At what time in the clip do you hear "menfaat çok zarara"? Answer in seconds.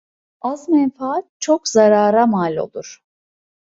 0.69-2.25